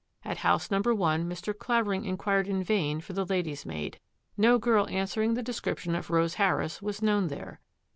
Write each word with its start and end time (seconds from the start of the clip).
At 0.25 0.37
house 0.37 0.71
number 0.71 0.95
one 0.95 1.29
Mr. 1.29 1.55
Clavering 1.55 2.05
inquired 2.05 2.47
in 2.47 2.63
vain 2.63 3.01
for 3.01 3.13
the 3.13 3.23
lady's 3.23 3.67
maid. 3.67 3.99
No 4.35 4.57
girl 4.57 4.89
answering 4.89 5.35
the 5.35 5.43
description 5.43 5.93
of 5.93 6.09
Rose 6.09 6.33
Harris 6.41 6.81
was 6.81 7.03
known 7.03 7.27
there. 7.27 7.59